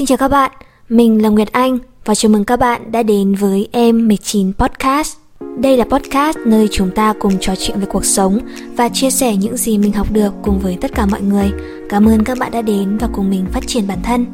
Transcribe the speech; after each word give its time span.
Xin 0.00 0.06
chào 0.06 0.18
các 0.18 0.28
bạn, 0.28 0.50
mình 0.88 1.22
là 1.22 1.28
Nguyệt 1.28 1.52
Anh 1.52 1.78
và 2.04 2.14
chào 2.14 2.30
mừng 2.30 2.44
các 2.44 2.56
bạn 2.56 2.92
đã 2.92 3.02
đến 3.02 3.34
với 3.34 3.68
Em 3.72 4.08
19 4.08 4.52
Podcast. 4.52 5.16
Đây 5.58 5.76
là 5.76 5.84
podcast 5.84 6.38
nơi 6.46 6.68
chúng 6.72 6.90
ta 6.90 7.14
cùng 7.18 7.38
trò 7.40 7.54
chuyện 7.58 7.80
về 7.80 7.86
cuộc 7.86 8.04
sống 8.04 8.38
và 8.76 8.88
chia 8.88 9.10
sẻ 9.10 9.36
những 9.36 9.56
gì 9.56 9.78
mình 9.78 9.92
học 9.92 10.06
được 10.12 10.34
cùng 10.42 10.58
với 10.58 10.78
tất 10.80 10.90
cả 10.94 11.06
mọi 11.06 11.20
người. 11.20 11.50
Cảm 11.88 12.08
ơn 12.08 12.24
các 12.24 12.38
bạn 12.38 12.52
đã 12.52 12.62
đến 12.62 12.98
và 12.98 13.08
cùng 13.12 13.30
mình 13.30 13.46
phát 13.52 13.66
triển 13.66 13.86
bản 13.88 13.98
thân. 14.02 14.26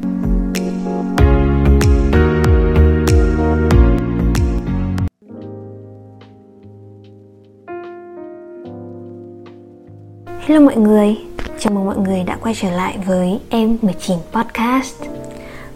Hello 10.39 10.61
mọi 10.61 10.77
người, 10.77 11.15
chào 11.59 11.73
mừng 11.73 11.85
mọi 11.85 11.97
người 11.97 12.23
đã 12.23 12.37
quay 12.41 12.55
trở 12.61 12.71
lại 12.71 12.97
với 13.05 13.39
Em 13.49 13.77
19 13.81 14.17
Podcast 14.31 15.16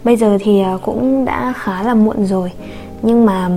Bây 0.04 0.16
giờ 0.16 0.38
thì 0.40 0.60
ờ, 0.60 0.78
cũng 0.82 1.24
đã 1.24 1.52
khá 1.56 1.82
là 1.82 1.94
muộn 1.94 2.26
rồi. 2.26 2.52
Nhưng 3.02 3.26
mà 3.26 3.50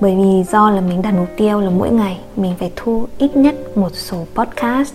bởi 0.00 0.16
vì 0.16 0.44
do 0.52 0.70
là 0.70 0.80
mình 0.80 1.02
đặt 1.02 1.14
mục 1.14 1.28
tiêu 1.36 1.60
là 1.60 1.70
mỗi 1.70 1.90
ngày 1.90 2.18
mình 2.36 2.54
phải 2.58 2.72
thu 2.76 3.06
ít 3.18 3.36
nhất 3.36 3.76
một 3.76 3.94
số 3.94 4.16
podcast. 4.34 4.94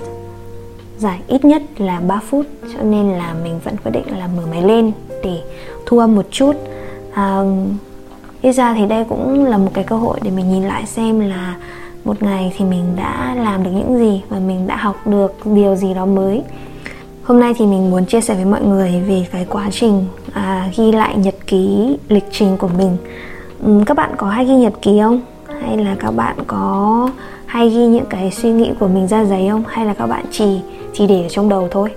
Dài 0.98 1.20
ít 1.28 1.46
nhất 1.46 1.62
là 1.78 2.00
3 2.00 2.20
phút 2.30 2.46
cho 2.74 2.84
nên 2.84 3.10
là 3.10 3.36
mình 3.44 3.60
vẫn 3.64 3.76
quyết 3.84 3.92
định 3.92 4.18
là 4.18 4.30
mở 4.38 4.44
máy 4.52 4.62
lên 4.62 4.92
để 5.24 5.42
thu 5.86 6.00
âm 6.00 6.16
một 6.16 6.26
chút. 6.32 6.56
À, 7.14 7.42
ít 8.42 8.52
ra 8.52 8.74
thì 8.74 8.86
đây 8.86 9.04
cũng 9.10 9.46
là 9.46 9.58
một 9.58 9.72
cái 9.74 9.84
cơ 9.84 9.96
hội 9.96 10.20
để 10.24 10.32
mình 10.32 10.52
nhìn 10.52 10.64
lại 10.64 10.86
xem 10.86 11.20
là 11.20 11.56
một 12.06 12.24
ngày 12.24 12.54
thì 12.58 12.66
mình 12.66 12.84
đã 12.96 13.36
làm 13.36 13.64
được 13.64 13.72
những 13.74 13.98
gì 13.98 14.22
và 14.30 14.40
mình 14.40 14.68
đã 14.68 14.76
học 14.76 15.08
được 15.08 15.34
điều 15.46 15.76
gì 15.76 15.94
đó 15.94 16.06
mới 16.06 16.44
hôm 17.30 17.40
nay 17.40 17.54
thì 17.58 17.66
mình 17.66 17.92
muốn 17.92 18.06
chia 18.06 18.22
sẻ 18.22 18.36
với 18.36 18.46
mọi 18.46 18.62
người 18.62 19.02
về 19.08 19.26
cái 19.32 19.46
quá 19.50 19.70
trình 19.72 20.06
à, 20.34 20.70
ghi 20.78 20.92
lại 20.92 21.16
nhật 21.18 21.36
ký 21.48 21.98
lịch 22.08 22.24
trình 22.32 22.58
của 22.58 22.70
mình. 22.78 22.98
Ừ, 23.64 23.84
các 23.86 23.98
bạn 23.98 24.12
có 24.18 24.28
hay 24.28 24.46
ghi 24.46 24.54
nhật 24.54 24.74
ký 24.82 25.00
không? 25.02 25.22
Hay 25.62 25.78
là 25.78 25.96
các 26.00 26.12
bạn 26.12 26.36
có 26.48 27.10
hay 27.46 27.70
ghi 27.70 27.86
những 27.86 28.06
cái 28.10 28.32
suy 28.32 28.52
nghĩ 28.52 28.72
của 28.80 28.88
mình 28.88 29.08
ra 29.08 29.26
giấy 29.26 29.48
không? 29.50 29.64
Hay 29.68 29.86
là 29.86 29.94
các 29.94 30.08
bạn 30.08 30.26
chỉ 30.32 30.60
chỉ 30.94 31.08
để 31.08 31.24
ở 31.24 31.30
trong 31.30 31.50
đầu 31.50 31.68
thôi? 31.72 31.90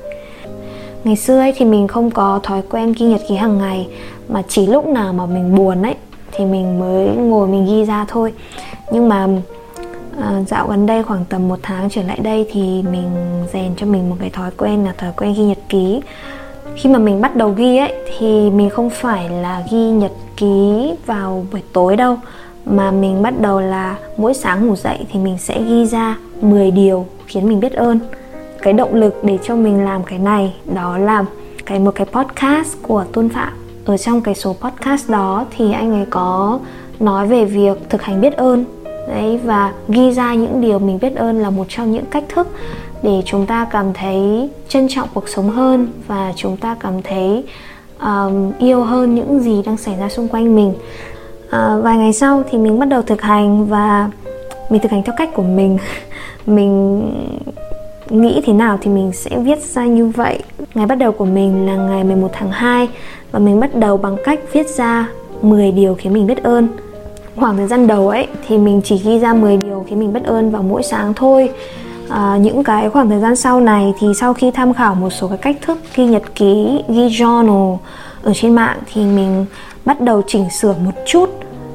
Ngày 1.05 1.17
xưa 1.17 1.39
ấy 1.39 1.53
thì 1.57 1.65
mình 1.65 1.89
không 1.89 2.11
có 2.11 2.41
thói 2.43 2.63
quen 2.71 2.95
ghi 2.99 3.07
nhật 3.07 3.21
ký 3.29 3.35
hàng 3.35 3.59
ngày 3.59 3.89
mà 4.29 4.43
chỉ 4.49 4.67
lúc 4.67 4.87
nào 4.87 5.13
mà 5.13 5.27
mình 5.27 5.57
buồn 5.57 5.83
ấy 5.83 5.95
thì 6.33 6.45
mình 6.45 6.81
mới 6.81 7.07
ngồi 7.07 7.49
mình 7.49 7.67
ghi 7.67 7.85
ra 7.85 8.05
thôi. 8.09 8.33
Nhưng 8.93 9.09
mà 9.09 9.29
à, 10.21 10.43
dạo 10.47 10.69
gần 10.69 10.87
đây 10.87 11.03
khoảng 11.03 11.25
tầm 11.25 11.49
một 11.49 11.59
tháng 11.63 11.91
trở 11.91 12.03
lại 12.03 12.19
đây 12.23 12.47
thì 12.53 12.83
mình 12.91 13.11
rèn 13.53 13.75
cho 13.77 13.87
mình 13.87 14.11
một 14.11 14.17
cái 14.21 14.31
thói 14.31 14.51
quen 14.57 14.85
là 14.85 14.93
thói 14.99 15.13
quen 15.17 15.35
ghi 15.35 15.43
nhật 15.43 15.59
ký. 15.69 16.01
Khi 16.77 16.89
mà 16.89 16.99
mình 16.99 17.21
bắt 17.21 17.37
đầu 17.37 17.51
ghi 17.51 17.77
ấy 17.77 17.95
thì 18.19 18.51
mình 18.51 18.71
không 18.71 18.91
phải 18.91 19.29
là 19.29 19.63
ghi 19.71 19.91
nhật 19.91 20.13
ký 20.37 20.93
vào 21.07 21.47
buổi 21.53 21.63
tối 21.73 21.97
đâu 21.97 22.17
mà 22.67 22.91
mình 22.91 23.23
bắt 23.23 23.35
đầu 23.41 23.61
là 23.61 23.97
mỗi 24.17 24.35
sáng 24.35 24.67
ngủ 24.67 24.77
dậy 24.77 24.99
thì 25.13 25.21
mình 25.21 25.39
sẽ 25.39 25.63
ghi 25.63 25.87
ra 25.87 26.17
10 26.41 26.71
điều 26.71 27.07
khiến 27.27 27.49
mình 27.49 27.61
biết 27.61 27.73
ơn. 27.73 27.99
Cái 28.63 28.73
động 28.73 28.95
lực 28.95 29.25
để 29.25 29.39
cho 29.43 29.57
mình 29.57 29.85
làm 29.85 30.05
cái 30.05 30.19
này 30.19 30.55
đó 30.75 30.99
là 30.99 31.25
cái 31.67 31.79
một 31.79 31.95
cái 31.95 32.07
podcast 32.07 32.77
của 32.83 33.05
Tôn 33.13 33.29
Phạm. 33.29 33.53
Ở 33.85 33.97
trong 33.97 34.21
cái 34.21 34.35
số 34.35 34.57
podcast 34.61 35.11
đó 35.11 35.45
thì 35.57 35.73
anh 35.73 35.93
ấy 35.93 36.07
có 36.11 36.59
nói 37.01 37.27
về 37.27 37.45
việc 37.45 37.79
thực 37.91 38.03
hành 38.03 38.21
biết 38.21 38.37
ơn 38.37 38.65
đấy 39.09 39.41
và 39.45 39.73
ghi 39.89 40.13
ra 40.13 40.35
những 40.35 40.61
điều 40.61 40.79
mình 40.79 40.99
biết 41.03 41.17
ơn 41.17 41.43
là 41.43 41.51
một 41.51 41.65
trong 41.69 41.93
những 41.93 42.05
cách 42.11 42.25
thức 42.29 42.49
để 43.03 43.23
chúng 43.25 43.47
ta 43.47 43.67
cảm 43.71 43.93
thấy 43.93 44.49
trân 44.69 44.87
trọng 44.91 45.09
cuộc 45.15 45.29
sống 45.29 45.51
hơn 45.51 45.89
và 46.07 46.33
chúng 46.37 46.57
ta 46.57 46.77
cảm 46.81 47.03
thấy 47.03 47.45
um, 48.01 48.53
yêu 48.59 48.85
hơn 48.85 49.15
những 49.15 49.41
gì 49.41 49.63
đang 49.67 49.77
xảy 49.77 49.97
ra 49.97 50.09
xung 50.09 50.29
quanh 50.29 50.57
mình. 50.57 50.75
À, 51.51 51.77
vài 51.83 51.97
ngày 51.97 52.13
sau 52.13 52.43
thì 52.51 52.59
mình 52.59 52.79
bắt 52.79 52.89
đầu 52.89 53.03
thực 53.03 53.23
hành 53.23 53.67
và 53.67 54.11
mình 54.71 54.83
thực 54.83 54.93
hành 54.93 55.03
theo 55.03 55.15
cách 55.19 55.31
của 55.35 55.43
mình. 55.43 55.79
Mình 56.47 57.03
nghĩ 58.11 58.43
thế 58.47 58.53
nào 58.53 58.79
thì 58.81 58.91
mình 58.91 59.13
sẽ 59.13 59.31
viết 59.39 59.63
ra 59.63 59.87
như 59.87 60.07
vậy. 60.07 60.39
Ngày 60.75 60.87
bắt 60.87 60.95
đầu 60.95 61.13
của 61.13 61.25
mình 61.25 61.67
là 61.67 61.77
ngày 61.77 62.05
11 62.05 62.29
tháng 62.33 62.51
2 62.51 62.89
và 63.33 63.39
mình 63.39 63.61
bắt 63.61 63.75
đầu 63.75 63.97
bằng 63.97 64.17
cách 64.25 64.41
viết 64.53 64.67
ra 64.69 65.09
10 65.43 65.73
điều 65.73 65.95
khiến 65.95 66.13
mình 66.13 66.27
biết 66.27 66.43
ơn 66.43 66.69
khoảng 67.37 67.57
thời 67.57 67.67
gian 67.67 67.87
đầu 67.87 68.09
ấy 68.09 68.27
thì 68.49 68.59
mình 68.59 68.81
chỉ 68.85 68.99
ghi 69.05 69.19
ra 69.19 69.35
10 69.35 69.57
điều 69.57 69.85
khiến 69.89 69.99
mình 69.99 70.13
bất 70.13 70.25
ơn 70.25 70.51
vào 70.51 70.63
mỗi 70.63 70.83
sáng 70.83 71.15
thôi. 71.15 71.51
À, 72.09 72.39
những 72.41 72.65
cái 72.65 72.91
khoảng 72.91 73.09
thời 73.09 73.21
gian 73.21 73.37
sau 73.37 73.61
này 73.61 73.93
thì 74.01 74.07
sau 74.21 74.35
khi 74.35 74.51
tham 74.51 74.75
khảo 74.75 74.95
một 74.95 75.11
số 75.11 75.29
cái 75.29 75.39
cách 75.39 75.57
thức 75.63 75.79
ghi 75.97 76.07
nhật 76.07 76.23
ký 76.35 76.83
ghi 76.89 77.09
journal 77.09 77.77
ở 78.23 78.33
trên 78.35 78.55
mạng 78.55 78.79
thì 78.93 79.05
mình 79.05 79.47
bắt 79.85 80.01
đầu 80.01 80.23
chỉnh 80.27 80.51
sửa 80.51 80.75
một 80.85 80.93
chút 81.07 81.31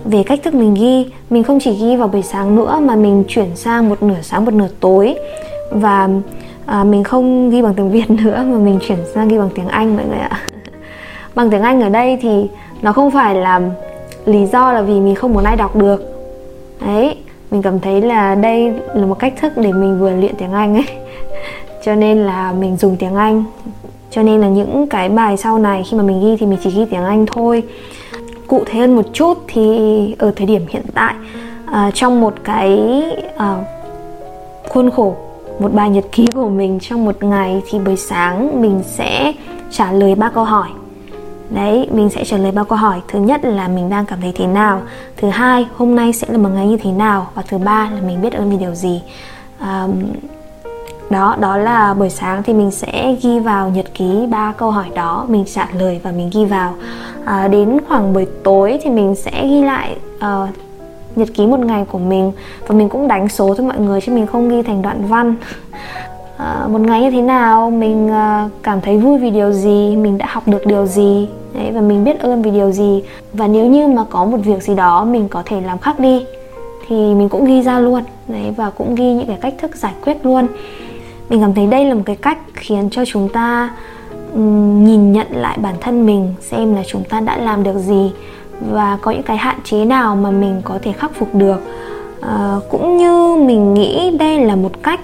về 0.05 0.23
cách 0.23 0.39
thức 0.43 0.53
mình 0.53 0.73
ghi. 0.73 1.05
Mình 1.29 1.43
không 1.43 1.59
chỉ 1.59 1.71
ghi 1.71 1.95
vào 1.95 2.07
buổi 2.07 2.21
sáng 2.21 2.55
nữa 2.55 2.79
mà 2.81 2.95
mình 2.95 3.23
chuyển 3.27 3.55
sang 3.55 3.89
một 3.89 4.03
nửa 4.03 4.21
sáng 4.21 4.45
một 4.45 4.53
nửa 4.53 4.67
tối. 4.79 5.15
Và 5.71 6.09
à, 6.65 6.83
mình 6.83 7.03
không 7.03 7.49
ghi 7.49 7.61
bằng 7.61 7.73
tiếng 7.73 7.91
việt 7.91 8.09
nữa 8.23 8.43
mà 8.47 8.57
mình 8.57 8.79
chuyển 8.87 8.99
sang 9.13 9.27
ghi 9.27 9.37
bằng 9.37 9.49
tiếng 9.55 9.67
anh 9.67 9.95
mọi 9.95 10.05
người 10.05 10.19
ạ. 10.19 10.39
Bằng 11.35 11.49
tiếng 11.49 11.61
anh 11.61 11.81
ở 11.81 11.89
đây 11.89 12.17
thì 12.21 12.47
nó 12.81 12.93
không 12.93 13.11
phải 13.11 13.35
là 13.35 13.61
lý 14.27 14.45
do 14.45 14.73
là 14.73 14.81
vì 14.81 14.99
mình 14.99 15.15
không 15.15 15.33
muốn 15.33 15.43
ai 15.43 15.55
đọc 15.55 15.75
được. 15.75 16.01
Đấy 16.85 17.15
mình 17.51 17.61
cảm 17.61 17.79
thấy 17.79 18.01
là 18.01 18.35
đây 18.35 18.73
là 18.93 19.05
một 19.05 19.19
cách 19.19 19.33
thức 19.41 19.53
để 19.55 19.71
mình 19.71 19.99
vừa 19.99 20.11
luyện 20.11 20.35
tiếng 20.37 20.51
anh 20.51 20.75
ấy. 20.75 20.85
Cho 21.85 21.95
nên 21.95 22.17
là 22.17 22.51
mình 22.51 22.77
dùng 22.77 22.95
tiếng 22.95 23.15
anh. 23.15 23.43
Cho 24.11 24.23
nên 24.23 24.41
là 24.41 24.47
những 24.47 24.87
cái 24.87 25.09
bài 25.09 25.37
sau 25.37 25.59
này 25.59 25.83
khi 25.89 25.97
mà 25.97 26.03
mình 26.03 26.21
ghi 26.21 26.37
thì 26.39 26.45
mình 26.45 26.59
chỉ 26.63 26.69
ghi 26.69 26.85
tiếng 26.91 27.03
anh 27.03 27.25
thôi. 27.25 27.63
Cụ 28.47 28.63
thể 28.65 28.79
hơn 28.79 28.95
một 28.95 29.05
chút 29.13 29.37
thì 29.47 30.15
ở 30.19 30.31
thời 30.35 30.47
điểm 30.47 30.65
hiện 30.69 30.83
tại 30.93 31.13
uh, 31.69 31.93
trong 31.93 32.21
một 32.21 32.33
cái 32.43 33.03
uh, 33.35 33.65
khuôn 34.69 34.91
khổ 34.91 35.15
một 35.59 35.73
bài 35.73 35.89
nhật 35.89 36.05
ký 36.11 36.27
của 36.35 36.49
mình 36.49 36.79
trong 36.81 37.05
một 37.05 37.23
ngày 37.23 37.61
thì 37.69 37.79
buổi 37.79 37.97
sáng 37.97 38.61
mình 38.61 38.83
sẽ 38.85 39.33
trả 39.71 39.91
lời 39.91 40.15
ba 40.15 40.29
câu 40.29 40.43
hỏi 40.43 40.67
đấy 41.49 41.87
mình 41.91 42.09
sẽ 42.09 42.25
trả 42.25 42.37
lời 42.37 42.51
ba 42.51 42.63
câu 42.63 42.77
hỏi. 42.77 43.01
Thứ 43.07 43.19
nhất 43.19 43.45
là 43.45 43.67
mình 43.67 43.89
đang 43.89 44.05
cảm 44.05 44.21
thấy 44.21 44.31
thế 44.35 44.47
nào? 44.47 44.81
Thứ 45.17 45.29
hai 45.29 45.67
hôm 45.75 45.95
nay 45.95 46.13
sẽ 46.13 46.27
là 46.29 46.37
một 46.37 46.49
ngày 46.49 46.67
như 46.67 46.77
thế 46.77 46.91
nào? 46.91 47.27
Và 47.33 47.41
thứ 47.47 47.57
ba 47.57 47.89
là 47.95 48.01
mình 48.07 48.21
biết 48.21 48.33
ơn 48.33 48.49
vì 48.49 48.57
điều 48.57 48.75
gì? 48.75 49.01
Um, 49.59 50.03
đó 51.09 51.35
đó 51.39 51.57
là 51.57 51.93
buổi 51.93 52.09
sáng 52.09 52.43
thì 52.43 52.53
mình 52.53 52.71
sẽ 52.71 53.15
ghi 53.21 53.39
vào 53.39 53.69
nhật 53.69 53.85
ký 53.93 54.25
ba 54.29 54.53
câu 54.57 54.71
hỏi 54.71 54.85
đó. 54.95 55.25
Mình 55.29 55.45
trả 55.45 55.67
lời 55.73 55.99
và 56.03 56.11
mình 56.11 56.29
ghi 56.33 56.45
vào. 56.45 56.75
À, 57.25 57.47
đến 57.47 57.77
khoảng 57.87 58.13
buổi 58.13 58.27
tối 58.43 58.79
thì 58.83 58.89
mình 58.89 59.15
sẽ 59.15 59.47
ghi 59.47 59.61
lại 59.61 59.95
uh, 60.17 60.49
nhật 61.15 61.27
ký 61.33 61.47
một 61.47 61.59
ngày 61.59 61.85
của 61.91 61.99
mình. 61.99 62.31
Và 62.67 62.75
mình 62.75 62.89
cũng 62.89 63.07
đánh 63.07 63.29
số 63.29 63.55
cho 63.57 63.63
mọi 63.63 63.79
người 63.79 64.01
chứ 64.01 64.11
mình 64.11 64.27
không 64.27 64.49
ghi 64.49 64.61
thành 64.61 64.81
đoạn 64.81 65.05
văn. 65.07 65.35
Ờ, 66.37 66.67
một 66.71 66.81
ngày 66.81 67.01
như 67.01 67.11
thế 67.11 67.21
nào 67.21 67.71
mình 67.71 68.07
uh, 68.07 68.51
cảm 68.63 68.81
thấy 68.81 68.97
vui 68.97 69.17
vì 69.17 69.29
điều 69.29 69.51
gì 69.51 69.95
mình 69.95 70.17
đã 70.17 70.25
học 70.29 70.43
được 70.47 70.65
điều 70.65 70.85
gì? 70.85 71.27
Đấy 71.53 71.71
và 71.73 71.81
mình 71.81 72.03
biết 72.03 72.19
ơn 72.19 72.41
vì 72.41 72.51
điều 72.51 72.71
gì? 72.71 73.03
Và 73.33 73.47
nếu 73.47 73.65
như 73.65 73.87
mà 73.87 74.03
có 74.09 74.25
một 74.25 74.37
việc 74.43 74.63
gì 74.63 74.75
đó 74.75 75.05
mình 75.05 75.27
có 75.27 75.43
thể 75.45 75.61
làm 75.61 75.77
khác 75.77 75.99
đi 75.99 76.25
thì 76.87 76.95
mình 76.95 77.29
cũng 77.29 77.45
ghi 77.45 77.61
ra 77.61 77.79
luôn. 77.79 78.03
Đấy 78.27 78.53
và 78.57 78.69
cũng 78.69 78.95
ghi 78.95 79.13
những 79.13 79.27
cái 79.27 79.37
cách 79.41 79.53
thức 79.57 79.75
giải 79.75 79.93
quyết 80.05 80.25
luôn. 80.25 80.47
Mình 81.29 81.41
cảm 81.41 81.53
thấy 81.53 81.67
đây 81.67 81.85
là 81.85 81.95
một 81.95 82.03
cái 82.05 82.15
cách 82.15 82.37
khiến 82.53 82.89
cho 82.91 83.05
chúng 83.05 83.29
ta 83.29 83.69
um, 84.33 84.83
nhìn 84.83 85.11
nhận 85.11 85.27
lại 85.31 85.57
bản 85.61 85.75
thân 85.81 86.05
mình 86.05 86.33
xem 86.41 86.75
là 86.75 86.83
chúng 86.87 87.03
ta 87.03 87.19
đã 87.19 87.37
làm 87.37 87.63
được 87.63 87.77
gì 87.77 88.11
và 88.71 88.97
có 89.01 89.11
những 89.11 89.23
cái 89.23 89.37
hạn 89.37 89.55
chế 89.63 89.85
nào 89.85 90.15
mà 90.15 90.31
mình 90.31 90.61
có 90.63 90.79
thể 90.83 90.91
khắc 90.91 91.15
phục 91.15 91.35
được. 91.35 91.61
À, 92.21 92.55
cũng 92.69 92.97
như 92.97 93.35
mình 93.35 93.73
nghĩ 93.73 94.17
đây 94.17 94.39
là 94.39 94.55
một 94.55 94.71
cách 94.83 94.99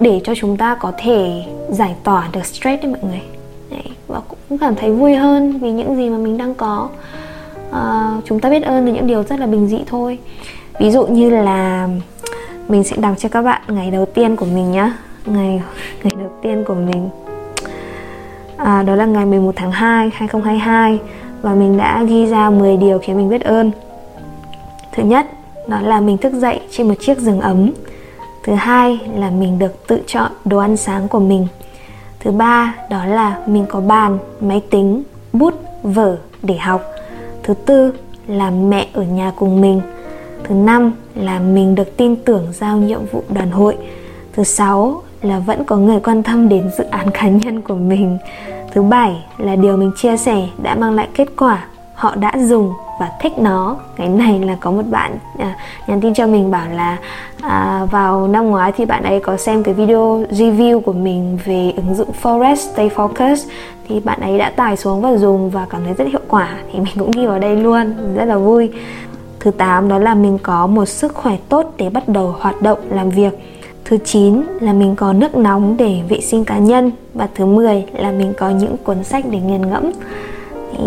để 0.00 0.20
cho 0.24 0.34
chúng 0.34 0.56
ta 0.56 0.74
có 0.74 0.92
thể 0.98 1.42
giải 1.70 1.94
tỏa 2.04 2.28
được 2.32 2.46
stress 2.46 2.82
đấy 2.82 2.92
mọi 2.92 3.10
người. 3.10 3.22
Đấy, 3.70 3.96
và 4.06 4.20
cũng 4.28 4.58
cảm 4.58 4.74
thấy 4.74 4.90
vui 4.90 5.14
hơn 5.14 5.58
vì 5.58 5.70
những 5.72 5.96
gì 5.96 6.08
mà 6.10 6.18
mình 6.18 6.38
đang 6.38 6.54
có. 6.54 6.88
À, 7.72 8.12
chúng 8.24 8.40
ta 8.40 8.50
biết 8.50 8.62
ơn 8.62 8.86
về 8.86 8.92
những 8.92 9.06
điều 9.06 9.22
rất 9.22 9.40
là 9.40 9.46
bình 9.46 9.68
dị 9.68 9.78
thôi. 9.86 10.18
Ví 10.78 10.90
dụ 10.90 11.06
như 11.06 11.30
là 11.30 11.88
mình 12.68 12.84
sẽ 12.84 12.96
đọc 12.96 13.14
cho 13.18 13.28
các 13.28 13.42
bạn 13.42 13.62
ngày 13.68 13.90
đầu 13.90 14.06
tiên 14.06 14.36
của 14.36 14.46
mình 14.46 14.72
nhá. 14.72 14.92
Ngày 15.26 15.62
ngày 16.02 16.12
đầu 16.18 16.30
tiên 16.42 16.64
của 16.66 16.74
mình. 16.74 17.08
À, 18.56 18.82
đó 18.82 18.94
là 18.94 19.06
ngày 19.06 19.26
11 19.26 19.52
tháng 19.56 19.72
2 19.72 20.10
2022 20.14 20.98
và 21.42 21.54
mình 21.54 21.76
đã 21.76 22.02
ghi 22.02 22.26
ra 22.26 22.50
10 22.50 22.76
điều 22.76 22.98
khiến 22.98 23.16
mình 23.16 23.28
biết 23.28 23.40
ơn. 23.40 23.70
Thứ 24.92 25.02
nhất 25.02 25.26
đó 25.66 25.80
là 25.80 26.00
mình 26.00 26.18
thức 26.18 26.32
dậy 26.32 26.60
trên 26.70 26.88
một 26.88 26.94
chiếc 27.00 27.18
giường 27.18 27.40
ấm 27.40 27.70
thứ 28.46 28.54
hai 28.54 29.00
là 29.14 29.30
mình 29.30 29.58
được 29.58 29.86
tự 29.86 30.02
chọn 30.06 30.30
đồ 30.44 30.58
ăn 30.58 30.76
sáng 30.76 31.08
của 31.08 31.18
mình. 31.18 31.46
Thứ 32.20 32.30
ba 32.30 32.74
đó 32.90 33.04
là 33.04 33.38
mình 33.46 33.66
có 33.68 33.80
bàn, 33.80 34.18
máy 34.40 34.62
tính, 34.70 35.02
bút, 35.32 35.54
vở 35.82 36.16
để 36.42 36.56
học. 36.56 36.82
Thứ 37.42 37.54
tư 37.54 37.92
là 38.26 38.50
mẹ 38.50 38.88
ở 38.92 39.02
nhà 39.02 39.32
cùng 39.36 39.60
mình. 39.60 39.80
Thứ 40.44 40.54
năm 40.54 40.92
là 41.14 41.38
mình 41.38 41.74
được 41.74 41.96
tin 41.96 42.16
tưởng 42.16 42.46
giao 42.52 42.76
nhiệm 42.76 43.00
vụ 43.12 43.22
đoàn 43.28 43.50
hội. 43.50 43.76
Thứ 44.32 44.44
sáu 44.44 45.02
là 45.22 45.38
vẫn 45.38 45.64
có 45.64 45.76
người 45.76 46.00
quan 46.00 46.22
tâm 46.22 46.48
đến 46.48 46.70
dự 46.78 46.84
án 46.84 47.10
cá 47.10 47.28
nhân 47.28 47.62
của 47.62 47.74
mình. 47.74 48.18
Thứ 48.72 48.82
bảy 48.82 49.24
là 49.38 49.56
điều 49.56 49.76
mình 49.76 49.92
chia 49.96 50.16
sẻ 50.16 50.48
đã 50.62 50.74
mang 50.74 50.92
lại 50.92 51.08
kết 51.14 51.28
quả 51.36 51.66
họ 51.96 52.14
đã 52.14 52.32
dùng 52.38 52.72
và 53.00 53.10
thích 53.20 53.38
nó. 53.38 53.76
Cái 53.96 54.08
này 54.08 54.40
là 54.40 54.56
có 54.60 54.70
một 54.70 54.82
bạn 54.90 55.18
à, 55.38 55.56
nhắn 55.86 56.00
tin 56.00 56.14
cho 56.14 56.26
mình 56.26 56.50
bảo 56.50 56.68
là 56.72 56.96
à, 57.40 57.86
vào 57.90 58.28
năm 58.28 58.46
ngoái 58.46 58.72
thì 58.72 58.84
bạn 58.84 59.02
ấy 59.02 59.20
có 59.20 59.36
xem 59.36 59.62
cái 59.62 59.74
video 59.74 60.24
review 60.30 60.80
của 60.80 60.92
mình 60.92 61.38
về 61.44 61.72
ứng 61.76 61.94
dụng 61.94 62.08
Forest 62.22 62.54
Stay 62.54 62.88
Focus 62.88 63.36
thì 63.88 64.00
bạn 64.00 64.20
ấy 64.20 64.38
đã 64.38 64.50
tải 64.50 64.76
xuống 64.76 65.00
và 65.00 65.16
dùng 65.16 65.50
và 65.50 65.66
cảm 65.70 65.84
thấy 65.84 65.94
rất 65.94 66.08
hiệu 66.08 66.20
quả. 66.28 66.48
Thì 66.72 66.78
mình 66.78 66.94
cũng 66.98 67.10
ghi 67.10 67.26
vào 67.26 67.38
đây 67.38 67.56
luôn 67.56 67.94
rất 68.14 68.24
là 68.24 68.38
vui. 68.38 68.70
Thứ 69.40 69.50
8 69.50 69.88
đó 69.88 69.98
là 69.98 70.14
mình 70.14 70.38
có 70.42 70.66
một 70.66 70.84
sức 70.84 71.14
khỏe 71.14 71.36
tốt 71.48 71.72
để 71.76 71.90
bắt 71.90 72.08
đầu 72.08 72.34
hoạt 72.40 72.62
động 72.62 72.78
làm 72.90 73.10
việc. 73.10 73.38
Thứ 73.84 73.96
9 74.04 74.42
là 74.60 74.72
mình 74.72 74.96
có 74.96 75.12
nước 75.12 75.36
nóng 75.36 75.76
để 75.76 76.00
vệ 76.08 76.20
sinh 76.20 76.44
cá 76.44 76.58
nhân. 76.58 76.90
Và 77.14 77.28
thứ 77.34 77.46
10 77.46 77.84
là 77.92 78.10
mình 78.10 78.32
có 78.38 78.50
những 78.50 78.76
cuốn 78.76 79.04
sách 79.04 79.24
để 79.30 79.40
nghiền 79.40 79.70
ngẫm. 79.70 79.90
Thì 80.72 80.84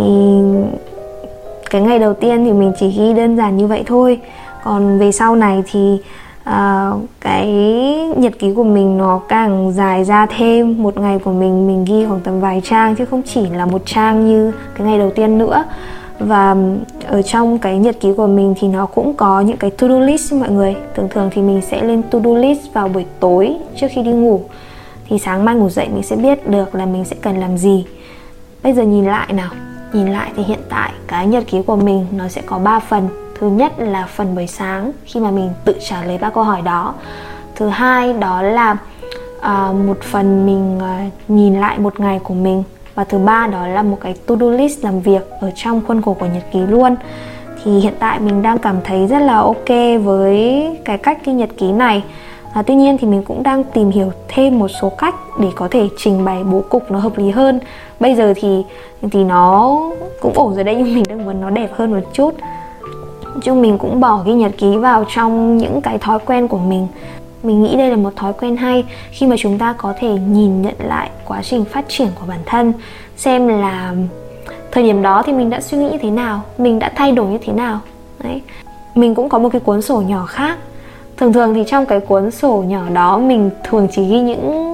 cái 1.70 1.82
ngày 1.82 2.00
đầu 2.00 2.14
tiên 2.14 2.46
thì 2.46 2.52
mình 2.52 2.74
chỉ 2.80 2.90
ghi 2.98 3.14
đơn 3.14 3.38
giản 3.38 3.58
như 3.58 3.68
vậy 3.68 3.84
thôi. 3.86 4.20
Còn 4.64 5.00
về 5.00 5.12
sau 5.12 5.36
này 5.36 5.64
thì 5.72 5.98
uh, 6.50 7.00
cái 7.22 7.48
nhật 8.18 8.40
ký 8.40 8.54
của 8.54 8.64
mình 8.64 8.98
nó 8.98 9.22
càng 9.28 9.72
dài 9.72 10.04
ra 10.04 10.26
thêm. 10.26 10.84
Một 10.84 10.98
ngày 10.98 11.20
của 11.20 11.32
mình 11.32 11.68
mình 11.68 11.86
ghi 11.86 12.06
khoảng 12.08 12.20
tầm 12.20 12.40
vài 12.40 12.62
trang 12.64 12.96
chứ 12.96 13.06
không 13.06 13.22
chỉ 13.26 13.50
là 13.50 13.66
một 13.66 13.82
trang 13.86 14.28
như 14.28 14.52
cái 14.76 14.88
ngày 14.88 14.98
đầu 14.98 15.12
tiên 15.16 15.38
nữa. 15.38 15.64
Và 16.20 16.56
ở 17.08 17.22
trong 17.22 17.58
cái 17.58 17.78
nhật 17.78 18.00
ký 18.00 18.14
của 18.18 18.28
mình 18.28 18.56
thì 18.60 18.68
nó 18.68 18.86
cũng 18.86 19.14
có 19.14 19.42
những 19.42 19.58
cái 19.58 19.70
to-do 19.70 20.00
list 20.00 20.34
mọi 20.34 20.50
người. 20.50 20.76
Thường 20.96 21.08
thường 21.10 21.30
thì 21.34 21.42
mình 21.42 21.62
sẽ 21.62 21.84
lên 21.84 22.02
to-do 22.12 22.34
list 22.34 22.74
vào 22.74 22.88
buổi 22.88 23.06
tối 23.20 23.56
trước 23.76 23.88
khi 23.90 24.02
đi 24.04 24.12
ngủ. 24.12 24.42
Thì 25.10 25.20
sáng 25.20 25.46
mai 25.46 25.56
ngủ 25.56 25.70
dậy 25.70 25.88
mình 25.94 26.04
sẽ 26.04 26.16
biết 26.16 26.50
được 26.50 26.76
là 26.76 26.86
mình 26.86 27.06
sẽ 27.06 27.16
cần 27.22 27.38
làm 27.38 27.58
gì. 27.58 27.86
Bây 28.64 28.74
giờ 28.74 28.84
nhìn 28.84 29.06
lại 29.06 29.34
nào 29.34 29.50
nhìn 29.94 30.08
lại 30.08 30.32
thì 30.36 30.44
hiện 30.44 30.60
tại 30.70 30.92
cái 31.08 31.28
nhật 31.28 31.44
ký 31.48 31.62
của 31.62 31.76
mình 31.76 32.06
nó 32.12 32.28
sẽ 32.28 32.42
có 32.46 32.60
3 32.60 32.80
phần. 32.80 33.10
Thứ 33.40 33.50
nhất 33.50 33.74
là 33.78 34.06
phần 34.06 34.36
buổi 34.36 34.48
sáng 34.48 34.92
khi 35.06 35.20
mà 35.20 35.32
mình 35.32 35.50
tự 35.66 35.76
trả 35.90 36.04
lời 36.04 36.18
ba 36.18 36.30
câu 36.30 36.44
hỏi 36.44 36.62
đó. 36.62 36.94
Thứ 37.56 37.70
hai 37.70 38.14
đó 38.14 38.42
là 38.42 38.78
uh, 39.40 39.76
một 39.76 40.02
phần 40.02 40.46
mình 40.46 40.78
uh, 40.78 41.30
nhìn 41.30 41.60
lại 41.60 41.80
một 41.80 42.00
ngày 42.00 42.20
của 42.24 42.34
mình. 42.34 42.64
Và 42.96 43.04
thứ 43.04 43.18
ba 43.18 43.48
đó 43.48 43.68
là 43.68 43.84
một 43.84 43.98
cái 44.02 44.16
to-do 44.28 44.48
list 44.50 44.84
làm 44.84 45.02
việc 45.02 45.22
ở 45.42 45.52
trong 45.56 45.82
khuôn 45.88 46.02
khổ 46.02 46.16
của 46.20 46.26
nhật 46.26 46.44
ký 46.52 46.60
luôn. 46.60 46.96
Thì 47.64 47.80
hiện 47.80 47.94
tại 48.00 48.20
mình 48.20 48.42
đang 48.42 48.58
cảm 48.58 48.76
thấy 48.84 49.08
rất 49.08 49.20
là 49.20 49.38
ok 49.38 49.70
với 50.04 50.68
cái 50.86 50.98
cách 50.98 51.26
ghi 51.26 51.34
nhật 51.34 51.50
ký 51.58 51.72
này 51.72 52.04
à, 52.54 52.62
tuy 52.62 52.76
nhiên 52.76 52.98
thì 52.98 53.08
mình 53.08 53.24
cũng 53.24 53.44
đang 53.44 53.64
tìm 53.64 53.90
hiểu 53.90 54.12
thêm 54.28 54.60
một 54.60 54.68
số 54.68 54.90
cách 54.90 55.16
để 55.40 55.48
có 55.56 55.68
thể 55.72 55.90
trình 55.98 56.26
bày 56.26 56.44
bố 56.44 56.62
cục 56.70 56.92
nó 56.92 57.00
hợp 57.00 57.18
lý 57.18 57.30
hơn. 57.30 57.60
Bây 58.00 58.16
giờ 58.16 58.34
thì 58.36 58.64
thì 59.12 59.24
nó 59.24 59.80
cũng 60.22 60.34
ổn 60.36 60.56
rồi 60.56 60.64
đấy 60.64 60.76
nhưng 60.76 60.96
mình 60.96 61.04
đang 61.10 61.26
muốn 61.26 61.42
nó 61.42 61.50
đẹp 61.50 61.70
hơn 61.74 61.92
một 61.92 62.14
chút. 62.14 62.34
Chung 63.44 63.62
mình 63.62 63.78
cũng 63.78 64.00
bỏ 64.00 64.24
ghi 64.26 64.34
nhật 64.34 64.52
ký 64.58 64.78
vào 64.78 65.06
trong 65.16 65.58
những 65.58 65.82
cái 65.82 65.98
thói 65.98 66.20
quen 66.26 66.48
của 66.48 66.58
mình. 66.58 66.88
Mình 67.44 67.64
nghĩ 67.64 67.76
đây 67.76 67.90
là 67.90 67.96
một 67.96 68.16
thói 68.16 68.34
quen 68.34 68.58
hay 68.58 68.86
khi 69.12 69.28
mà 69.28 69.36
chúng 69.40 69.58
ta 69.58 69.74
có 69.78 69.94
thể 70.00 70.10
nhìn 70.10 70.62
nhận 70.62 70.76
lại 70.80 71.10
quá 71.26 71.42
trình 71.44 71.66
phát 71.66 71.86
triển 71.88 72.08
của 72.20 72.26
bản 72.28 72.40
thân 72.46 72.74
xem 73.18 73.48
là 73.48 73.94
thời 74.72 74.84
điểm 74.84 75.02
đó 75.02 75.24
thì 75.26 75.34
mình 75.34 75.50
đã 75.50 75.62
suy 75.62 75.78
nghĩ 75.78 75.90
như 75.92 75.98
thế 76.02 76.12
nào 76.12 76.42
mình 76.58 76.80
đã 76.80 76.92
thay 76.96 77.12
đổi 77.12 77.28
như 77.28 77.38
thế 77.42 77.54
nào. 77.54 77.80
Đấy. 78.24 78.42
Mình 78.96 79.16
cũng 79.16 79.30
có 79.30 79.40
một 79.40 79.50
cái 79.50 79.62
cuốn 79.62 79.82
sổ 79.82 80.02
nhỏ 80.02 80.26
khác 80.26 80.58
thường 81.20 81.34
thường 81.34 81.54
thì 81.54 81.64
trong 81.68 81.86
cái 81.86 82.00
cuốn 82.00 82.32
sổ 82.32 82.64
nhỏ 82.68 82.82
đó 82.94 83.18
mình 83.18 83.50
thường 83.64 83.88
chỉ 83.92 84.08
ghi 84.08 84.20
những 84.22 84.70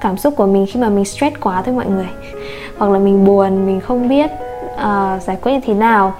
cảm 0.00 0.16
xúc 0.16 0.34
của 0.36 0.46
mình 0.46 0.66
khi 0.66 0.80
mà 0.80 0.88
mình 0.88 1.04
stress 1.04 1.36
quá 1.40 1.62
thôi 1.62 1.74
mọi 1.74 1.86
người. 1.86 2.08
Hoặc 2.78 2.90
là 2.90 2.98
mình 2.98 3.24
buồn 3.24 3.66
mình 3.66 3.80
không 3.80 4.08
biết 4.08 4.30
uh, 4.74 5.22
giải 5.22 5.36
quyết 5.42 5.52
như 5.52 5.60
thế 5.66 5.74
nào. 5.74 6.12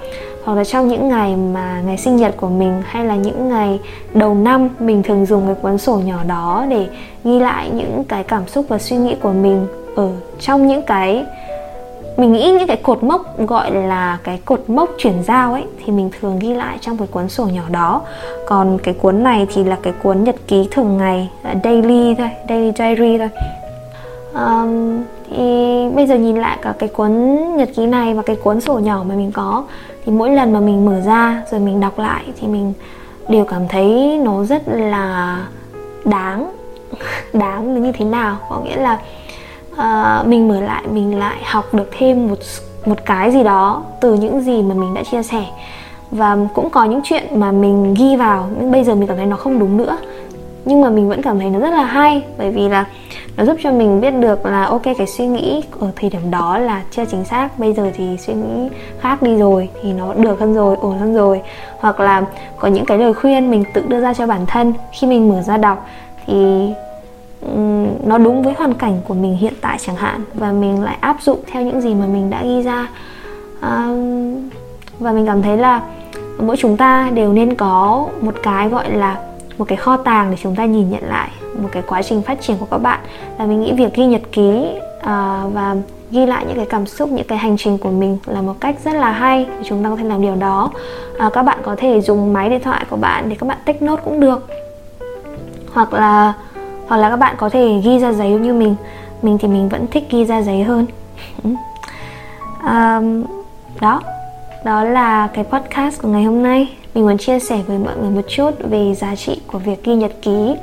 Hoặc 0.43 0.55
là 0.55 0.63
trong 0.63 0.87
những 0.87 1.07
ngày 1.07 1.35
mà 1.35 1.81
ngày 1.85 1.97
sinh 1.97 2.15
nhật 2.15 2.37
của 2.37 2.47
mình 2.47 2.81
hay 2.85 3.05
là 3.05 3.15
những 3.15 3.49
ngày 3.49 3.79
đầu 4.13 4.35
năm 4.35 4.69
mình 4.79 5.03
thường 5.03 5.25
dùng 5.25 5.45
cái 5.45 5.55
cuốn 5.61 5.77
sổ 5.77 5.95
nhỏ 5.95 6.17
đó 6.27 6.65
để 6.69 6.87
ghi 7.23 7.39
lại 7.39 7.69
những 7.73 8.03
cái 8.03 8.23
cảm 8.23 8.47
xúc 8.47 8.65
và 8.67 8.77
suy 8.77 8.97
nghĩ 8.97 9.15
của 9.21 9.33
mình 9.33 9.67
ở 9.95 10.09
trong 10.39 10.67
những 10.67 10.81
cái 10.81 11.25
mình 12.17 12.33
nghĩ 12.33 12.51
những 12.51 12.67
cái 12.67 12.77
cột 12.77 13.03
mốc 13.03 13.39
gọi 13.39 13.71
là 13.71 14.17
cái 14.23 14.39
cột 14.45 14.63
mốc 14.67 14.89
chuyển 14.97 15.23
giao 15.23 15.53
ấy 15.53 15.63
thì 15.85 15.91
mình 15.91 16.09
thường 16.19 16.39
ghi 16.39 16.53
lại 16.53 16.77
trong 16.81 16.97
cái 16.97 17.07
cuốn 17.07 17.29
sổ 17.29 17.45
nhỏ 17.45 17.63
đó. 17.71 18.01
Còn 18.47 18.77
cái 18.83 18.93
cuốn 18.93 19.23
này 19.23 19.47
thì 19.53 19.63
là 19.63 19.77
cái 19.83 19.93
cuốn 20.03 20.23
nhật 20.23 20.35
ký 20.47 20.67
thường 20.71 20.97
ngày 20.97 21.29
à, 21.43 21.55
daily 21.63 22.15
thôi 22.15 22.29
daily 22.49 22.71
diary 22.77 23.17
thôi. 23.17 23.29
Um, 24.33 25.03
thì 25.29 25.89
bây 25.95 26.07
giờ 26.07 26.15
nhìn 26.15 26.37
lại 26.37 26.57
cả 26.61 26.73
cái 26.79 26.89
cuốn 26.89 27.11
nhật 27.57 27.69
ký 27.75 27.85
này 27.85 28.13
và 28.13 28.21
cái 28.21 28.35
cuốn 28.35 28.61
sổ 28.61 28.79
nhỏ 28.79 29.03
mà 29.07 29.15
mình 29.15 29.31
có 29.31 29.63
thì 30.05 30.11
mỗi 30.11 30.29
lần 30.29 30.53
mà 30.53 30.59
mình 30.59 30.85
mở 30.85 31.01
ra 31.01 31.43
rồi 31.51 31.59
mình 31.59 31.79
đọc 31.79 31.99
lại 31.99 32.23
thì 32.41 32.47
mình 32.47 32.73
đều 33.29 33.45
cảm 33.45 33.67
thấy 33.67 34.19
nó 34.23 34.43
rất 34.43 34.61
là 34.67 35.39
đáng 36.05 36.51
đáng 37.33 37.73
là 37.73 37.79
như 37.79 37.91
thế 37.91 38.05
nào. 38.05 38.37
Có 38.49 38.59
nghĩa 38.59 38.77
là 38.77 38.99
uh, 39.81 40.27
mình 40.27 40.47
mở 40.47 40.61
lại 40.61 40.83
mình 40.91 41.19
lại 41.19 41.37
học 41.45 41.73
được 41.73 41.89
thêm 41.97 42.27
một 42.27 42.37
một 42.85 43.05
cái 43.05 43.31
gì 43.31 43.43
đó 43.43 43.83
từ 43.99 44.13
những 44.13 44.41
gì 44.41 44.61
mà 44.61 44.75
mình 44.75 44.93
đã 44.93 45.03
chia 45.11 45.23
sẻ. 45.23 45.45
Và 46.11 46.37
cũng 46.53 46.69
có 46.69 46.83
những 46.83 47.01
chuyện 47.03 47.39
mà 47.39 47.51
mình 47.51 47.93
ghi 47.93 48.15
vào 48.15 48.47
nhưng 48.59 48.71
bây 48.71 48.83
giờ 48.83 48.95
mình 48.95 49.07
cảm 49.07 49.17
thấy 49.17 49.25
nó 49.25 49.35
không 49.35 49.59
đúng 49.59 49.77
nữa. 49.77 49.97
Nhưng 50.65 50.81
mà 50.81 50.89
mình 50.89 51.09
vẫn 51.09 51.21
cảm 51.21 51.39
thấy 51.39 51.49
nó 51.49 51.59
rất 51.59 51.69
là 51.69 51.83
hay 51.83 52.23
bởi 52.37 52.51
vì 52.51 52.69
là 52.69 52.85
nó 53.37 53.45
giúp 53.45 53.57
cho 53.63 53.71
mình 53.71 54.01
biết 54.01 54.11
được 54.11 54.45
là 54.45 54.65
ok 54.65 54.81
cái 54.83 55.07
suy 55.07 55.27
nghĩ 55.27 55.63
ở 55.79 55.91
thời 55.95 56.09
điểm 56.09 56.31
đó 56.31 56.57
là 56.57 56.81
chưa 56.91 57.05
chính 57.05 57.25
xác 57.25 57.59
bây 57.59 57.73
giờ 57.73 57.91
thì 57.97 58.17
suy 58.17 58.33
nghĩ 58.33 58.69
khác 58.99 59.21
đi 59.21 59.37
rồi 59.37 59.69
thì 59.81 59.93
nó 59.93 60.13
được 60.13 60.39
hơn 60.39 60.53
rồi 60.53 60.75
ổn 60.81 60.97
hơn 60.99 61.15
rồi. 61.15 61.41
Hoặc 61.79 61.99
là 61.99 62.23
có 62.59 62.67
những 62.67 62.85
cái 62.85 62.97
lời 62.97 63.13
khuyên 63.13 63.51
mình 63.51 63.63
tự 63.73 63.83
đưa 63.87 64.01
ra 64.01 64.13
cho 64.13 64.27
bản 64.27 64.45
thân 64.45 64.73
khi 64.91 65.07
mình 65.07 65.29
mở 65.29 65.41
ra 65.41 65.57
đọc 65.57 65.85
thì 66.25 66.67
nó 68.03 68.17
đúng 68.17 68.43
với 68.43 68.53
hoàn 68.53 68.73
cảnh 68.73 69.01
của 69.07 69.13
mình 69.13 69.37
hiện 69.37 69.53
tại 69.61 69.77
chẳng 69.81 69.95
hạn 69.95 70.21
và 70.33 70.51
mình 70.51 70.83
lại 70.83 70.97
áp 71.01 71.17
dụng 71.21 71.39
theo 71.51 71.63
những 71.63 71.81
gì 71.81 71.95
mà 71.95 72.05
mình 72.05 72.29
đã 72.29 72.43
ghi 72.43 72.61
ra. 72.61 72.87
Um, 73.61 74.49
và 74.99 75.11
mình 75.11 75.25
cảm 75.25 75.41
thấy 75.41 75.57
là 75.57 75.81
mỗi 76.39 76.57
chúng 76.57 76.77
ta 76.77 77.09
đều 77.13 77.33
nên 77.33 77.55
có 77.55 78.07
một 78.21 78.35
cái 78.43 78.69
gọi 78.69 78.91
là 78.91 79.17
một 79.57 79.65
cái 79.67 79.77
kho 79.77 79.97
tàng 79.97 80.31
để 80.31 80.37
chúng 80.43 80.55
ta 80.55 80.65
nhìn 80.65 80.89
nhận 80.89 81.03
lại 81.09 81.29
một 81.61 81.69
cái 81.71 81.83
quá 81.87 82.01
trình 82.01 82.21
phát 82.21 82.41
triển 82.41 82.57
của 82.57 82.65
các 82.71 82.77
bạn. 82.77 82.99
Là 83.39 83.45
mình 83.45 83.61
nghĩ 83.61 83.73
việc 83.73 83.93
ghi 83.95 84.05
nhật 84.05 84.21
ký 84.31 84.65
ờ, 85.01 85.49
và 85.53 85.75
ghi 86.11 86.25
lại 86.25 86.45
những 86.47 86.57
cái 86.57 86.65
cảm 86.65 86.85
xúc 86.85 87.09
những 87.09 87.27
cái 87.27 87.37
hành 87.37 87.57
trình 87.57 87.77
của 87.77 87.91
mình 87.91 88.17
là 88.25 88.41
một 88.41 88.53
cách 88.59 88.75
rất 88.83 88.93
là 88.93 89.11
hay 89.11 89.45
để 89.45 89.63
chúng 89.65 89.83
ta 89.83 89.89
có 89.89 89.95
thể 89.95 90.03
làm 90.03 90.21
điều 90.21 90.35
đó. 90.35 90.71
À, 91.17 91.29
các 91.33 91.43
bạn 91.43 91.57
có 91.63 91.75
thể 91.75 92.01
dùng 92.01 92.33
máy 92.33 92.49
điện 92.49 92.61
thoại 92.63 92.85
của 92.89 92.95
bạn 92.95 93.29
để 93.29 93.35
các 93.39 93.47
bạn 93.47 93.57
take 93.65 93.79
note 93.81 94.01
cũng 94.05 94.19
được. 94.19 94.47
Hoặc 95.73 95.93
là 95.93 96.33
hoặc 96.91 96.97
là 96.97 97.09
các 97.09 97.15
bạn 97.15 97.35
có 97.37 97.49
thể 97.49 97.81
ghi 97.83 97.99
ra 97.99 98.13
giấy 98.13 98.29
như 98.29 98.53
mình. 98.53 98.75
Mình 99.21 99.37
thì 99.37 99.47
mình 99.47 99.69
vẫn 99.69 99.87
thích 99.87 100.07
ghi 100.09 100.25
ra 100.25 100.41
giấy 100.41 100.63
hơn. 100.63 100.85
Um, 102.63 103.23
đó. 103.81 104.01
Đó 104.65 104.83
là 104.83 105.27
cái 105.27 105.43
podcast 105.43 106.01
của 106.01 106.07
ngày 106.07 106.23
hôm 106.23 106.43
nay. 106.43 106.69
Mình 106.93 107.05
muốn 107.05 107.17
chia 107.17 107.39
sẻ 107.39 107.59
với 107.67 107.77
mọi 107.77 107.97
người 107.97 108.09
một 108.09 108.21
chút 108.29 108.51
về 108.69 108.95
giá 108.95 109.15
trị 109.15 109.41
của 109.51 109.59
việc 109.59 109.83
ghi 109.83 109.95
nhật 109.95 110.11
ký 110.21 110.55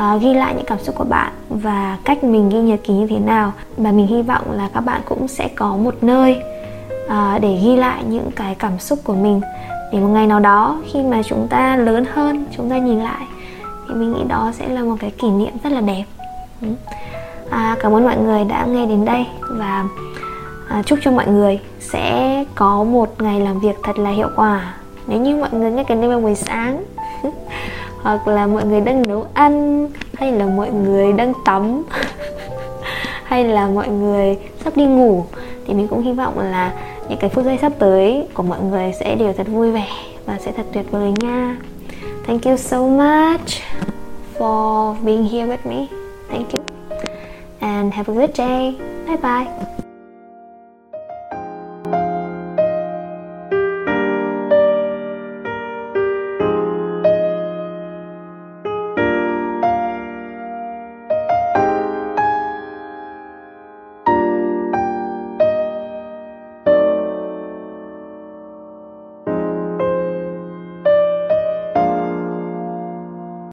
uh, 0.00 0.22
ghi 0.22 0.34
lại 0.34 0.54
những 0.56 0.66
cảm 0.66 0.78
xúc 0.78 0.94
của 0.98 1.04
bạn 1.04 1.32
và 1.48 1.98
cách 2.04 2.24
mình 2.24 2.48
ghi 2.48 2.58
nhật 2.58 2.80
ký 2.84 2.92
như 2.94 3.06
thế 3.06 3.18
nào. 3.18 3.52
Và 3.76 3.92
mình 3.92 4.06
hy 4.06 4.22
vọng 4.22 4.52
là 4.52 4.68
các 4.74 4.80
bạn 4.80 5.00
cũng 5.08 5.28
sẽ 5.28 5.48
có 5.56 5.76
một 5.76 5.94
nơi 6.00 6.42
uh, 7.06 7.40
để 7.40 7.58
ghi 7.64 7.76
lại 7.76 8.02
những 8.08 8.30
cái 8.36 8.54
cảm 8.54 8.78
xúc 8.78 8.98
của 9.04 9.14
mình. 9.14 9.40
Để 9.92 9.98
một 9.98 10.08
ngày 10.08 10.26
nào 10.26 10.40
đó 10.40 10.80
khi 10.92 11.02
mà 11.02 11.22
chúng 11.22 11.46
ta 11.50 11.76
lớn 11.76 12.04
hơn 12.12 12.44
chúng 12.56 12.70
ta 12.70 12.78
nhìn 12.78 13.00
lại 13.00 13.26
thì 13.90 13.96
mình 13.96 14.12
nghĩ 14.12 14.24
đó 14.28 14.52
sẽ 14.54 14.68
là 14.68 14.82
một 14.82 14.96
cái 15.00 15.10
kỷ 15.10 15.30
niệm 15.30 15.52
rất 15.64 15.72
là 15.72 15.80
đẹp. 15.80 16.04
Ừ. 16.62 16.68
À, 17.50 17.76
cảm 17.80 17.94
ơn 17.94 18.04
mọi 18.04 18.16
người 18.16 18.44
đã 18.44 18.64
nghe 18.64 18.86
đến 18.86 19.04
đây 19.04 19.26
và 19.50 19.84
à, 20.68 20.82
chúc 20.86 20.98
cho 21.02 21.10
mọi 21.10 21.26
người 21.26 21.60
sẽ 21.80 22.44
có 22.54 22.84
một 22.84 23.22
ngày 23.22 23.40
làm 23.40 23.60
việc 23.60 23.76
thật 23.82 23.98
là 23.98 24.10
hiệu 24.10 24.28
quả. 24.36 24.74
Nếu 25.06 25.20
như 25.20 25.36
mọi 25.36 25.48
người 25.52 25.70
nghe 25.70 25.84
cái 25.84 25.96
này 25.96 26.08
vào 26.08 26.20
buổi 26.20 26.34
sáng 26.34 26.84
hoặc 28.02 28.28
là 28.28 28.46
mọi 28.46 28.64
người 28.64 28.80
đang 28.80 29.02
nấu 29.02 29.26
ăn 29.34 29.88
hay 30.14 30.32
là 30.32 30.46
mọi 30.46 30.70
người 30.70 31.12
đang 31.12 31.32
tắm 31.44 31.82
hay 33.24 33.44
là 33.44 33.68
mọi 33.68 33.88
người 33.88 34.38
sắp 34.64 34.76
đi 34.76 34.84
ngủ 34.84 35.24
thì 35.66 35.74
mình 35.74 35.88
cũng 35.88 36.02
hy 36.02 36.12
vọng 36.12 36.38
là 36.38 36.72
những 37.08 37.18
cái 37.18 37.30
phút 37.30 37.44
giây 37.44 37.58
sắp 37.60 37.72
tới 37.78 38.28
của 38.34 38.42
mọi 38.42 38.60
người 38.60 38.92
sẽ 39.00 39.14
đều 39.14 39.32
thật 39.32 39.46
vui 39.48 39.70
vẻ 39.70 39.88
và 40.26 40.38
sẽ 40.38 40.52
thật 40.52 40.66
tuyệt 40.72 40.90
vời 40.90 41.12
nha. 41.20 41.56
Thank 42.30 42.46
you 42.46 42.56
so 42.56 42.88
much 42.88 43.60
for 44.38 44.94
being 45.04 45.24
here 45.24 45.48
with 45.48 45.66
me. 45.66 45.90
Thank 46.28 46.52
you. 46.52 46.64
And 47.60 47.92
have 47.92 48.08
a 48.08 48.12
good 48.12 48.34
day. 48.34 48.78
Bye 49.04 49.16
bye 49.16 49.76